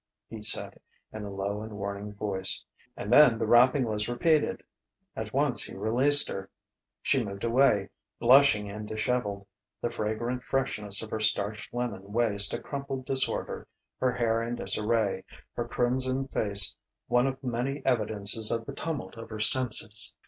[0.31, 0.79] he said
[1.13, 2.65] in a low and warning voice.
[2.97, 4.63] And then the rapping was repeated.
[5.15, 6.49] At once he released her.
[7.03, 9.45] She moved away, blushing and dishevelled,
[9.79, 13.67] the fragrant freshness of her starched linen waist a crumpled disorder,
[13.99, 16.75] her hair in disarray; her crimson face
[17.05, 20.15] one of many evidences of the tumult of her senses.